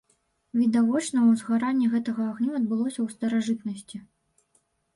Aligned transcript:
Відавочна 0.61 1.19
узгаранне 1.33 1.91
гэтага 1.93 2.21
агню 2.31 2.51
адбылося 2.63 2.97
ў 3.03 3.07
старажытнасці. 3.19 3.97